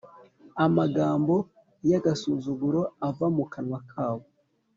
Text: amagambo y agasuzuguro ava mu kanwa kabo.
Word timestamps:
amagambo 0.65 1.35
y 1.89 1.91
agasuzuguro 1.99 2.81
ava 3.07 3.27
mu 3.35 3.45
kanwa 3.51 3.79
kabo. 3.91 4.25